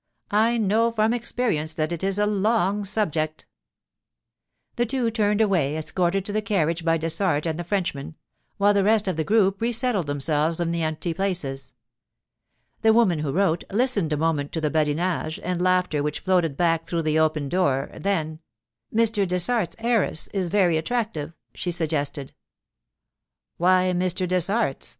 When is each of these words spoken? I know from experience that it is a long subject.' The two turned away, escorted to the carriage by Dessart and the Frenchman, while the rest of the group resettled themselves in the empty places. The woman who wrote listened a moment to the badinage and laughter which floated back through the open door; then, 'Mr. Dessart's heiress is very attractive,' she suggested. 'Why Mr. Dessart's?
I 0.33 0.57
know 0.57 0.89
from 0.89 1.13
experience 1.13 1.75
that 1.75 1.91
it 1.91 2.03
is 2.03 2.17
a 2.17 2.25
long 2.25 2.85
subject.' 2.85 3.45
The 4.75 4.87
two 4.87 5.11
turned 5.11 5.41
away, 5.41 5.77
escorted 5.77 6.25
to 6.25 6.33
the 6.33 6.41
carriage 6.41 6.83
by 6.83 6.97
Dessart 6.97 7.45
and 7.45 7.59
the 7.59 7.63
Frenchman, 7.63 8.15
while 8.57 8.73
the 8.73 8.83
rest 8.83 9.07
of 9.07 9.15
the 9.15 9.23
group 9.23 9.61
resettled 9.61 10.07
themselves 10.07 10.59
in 10.59 10.71
the 10.71 10.81
empty 10.81 11.13
places. 11.13 11.73
The 12.81 12.93
woman 12.93 13.19
who 13.19 13.31
wrote 13.31 13.63
listened 13.71 14.11
a 14.11 14.17
moment 14.17 14.51
to 14.53 14.61
the 14.61 14.71
badinage 14.71 15.39
and 15.43 15.61
laughter 15.61 16.01
which 16.01 16.21
floated 16.21 16.57
back 16.57 16.87
through 16.87 17.03
the 17.03 17.19
open 17.19 17.47
door; 17.47 17.91
then, 17.95 18.39
'Mr. 18.91 19.27
Dessart's 19.27 19.75
heiress 19.77 20.25
is 20.33 20.47
very 20.49 20.77
attractive,' 20.77 21.35
she 21.53 21.71
suggested. 21.71 22.33
'Why 23.57 23.93
Mr. 23.95 24.27
Dessart's? 24.27 24.89